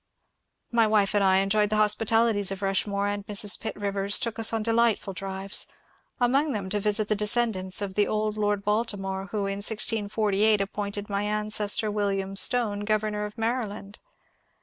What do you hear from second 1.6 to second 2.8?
the hospitalities of